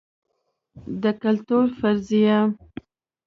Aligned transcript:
د 1.01 1.05
کلتور 1.23 1.65
فرضیه 1.79 2.39